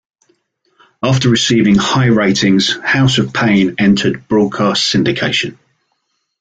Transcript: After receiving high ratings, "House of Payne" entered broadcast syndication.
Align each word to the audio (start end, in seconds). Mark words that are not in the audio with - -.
After 1.03 1.29
receiving 1.29 1.75
high 1.75 2.07
ratings, 2.07 2.75
"House 2.83 3.19
of 3.19 3.31
Payne" 3.35 3.75
entered 3.77 4.27
broadcast 4.27 4.81
syndication. 4.91 5.59